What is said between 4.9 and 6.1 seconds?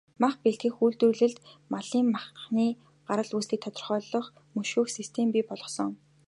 систем бий болгосон.